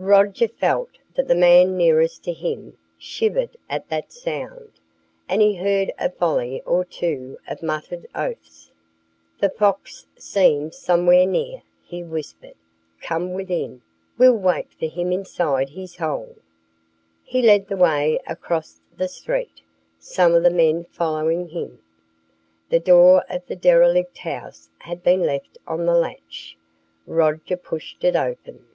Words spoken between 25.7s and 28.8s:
the latch. Roger pushed it open.